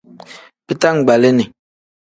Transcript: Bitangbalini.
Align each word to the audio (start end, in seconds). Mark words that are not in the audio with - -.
Bitangbalini. 0.67 1.45